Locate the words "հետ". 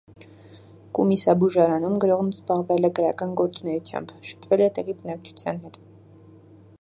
5.67-5.81